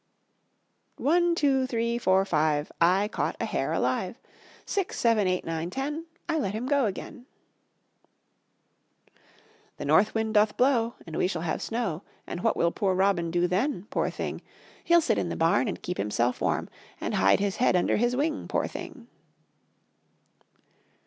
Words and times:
One, 0.97 1.35
two, 1.35 1.67
three, 1.67 1.99
four, 1.99 2.25
five, 2.25 2.71
I 2.81 3.07
caught 3.09 3.35
a 3.39 3.45
hare 3.45 3.71
alive; 3.71 4.17
Six, 4.65 4.97
seven, 4.99 5.27
eight, 5.27 5.45
nine, 5.45 5.69
ten, 5.69 6.07
I 6.27 6.39
let 6.39 6.55
him 6.55 6.65
go 6.65 6.85
again. 6.87 7.27
The 9.77 9.85
north 9.85 10.15
wind 10.15 10.33
doth 10.33 10.57
blow, 10.57 10.95
And 11.05 11.15
we 11.17 11.27
shall 11.27 11.43
have 11.43 11.61
snow, 11.61 12.01
And 12.25 12.39
what 12.41 12.57
will 12.57 12.71
poor 12.71 12.95
robin 12.95 13.29
do 13.29 13.45
then? 13.47 13.83
Poor 13.91 14.09
thing! 14.09 14.41
He'll 14.83 15.01
sit 15.01 15.19
in 15.19 15.29
the 15.29 15.35
barn 15.35 15.67
And 15.67 15.83
keep 15.83 15.99
himself 15.99 16.41
warm, 16.41 16.67
And 16.99 17.13
hide 17.13 17.39
his 17.39 17.57
head 17.57 17.75
under 17.75 17.97
his 17.97 18.15
wing. 18.15 18.47
Poor 18.47 18.65
thing! 18.65 19.05